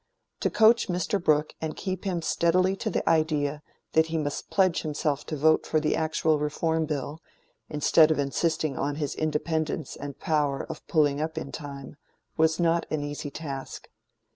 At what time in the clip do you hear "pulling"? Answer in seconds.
10.87-11.21